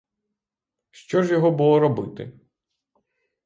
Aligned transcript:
Що 0.91 1.23
ж 1.23 1.33
його 1.33 1.51
було 1.51 1.79
робити?! 1.79 2.31